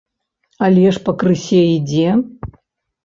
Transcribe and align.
Але 0.67 0.85
ж 0.95 1.03
пакрысе 1.09 1.61
ідзе! 1.77 2.09